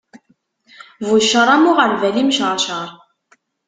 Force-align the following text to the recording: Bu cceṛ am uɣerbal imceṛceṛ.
Bu 1.05 1.15
cceṛ 1.23 1.47
am 1.55 1.65
uɣerbal 1.71 2.15
imceṛceṛ. 2.21 2.87